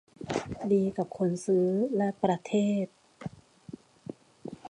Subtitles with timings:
[0.71, 1.67] ดีกับทั้งคนซื้อ
[1.97, 2.53] และประเท
[2.83, 2.85] ศ